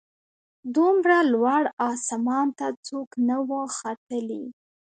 [0.75, 4.43] دومره لوړ اسمان ته څوک نه وه ختلي